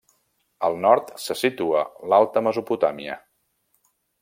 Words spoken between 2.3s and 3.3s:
Mesopotàmia.